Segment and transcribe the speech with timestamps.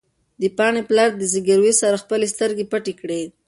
[0.41, 3.21] د پاڼې پلار د زګېروي سره خپلې سترګې پټې کړې.